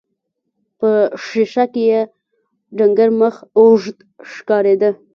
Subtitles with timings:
[0.79, 0.91] په
[1.25, 2.01] ښيښه کې يې
[2.77, 3.97] ډنګر مخ اوږد
[4.31, 4.89] ښکارېده.